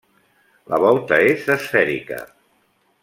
[0.71, 2.21] La volta és esfèrica.